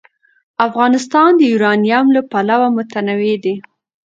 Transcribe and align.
افغانستان 0.67 1.29
د 1.35 1.41
یورانیم 1.51 2.05
له 2.15 2.21
پلوه 2.31 2.67
متنوع 2.75 3.35
دی. 3.43 3.55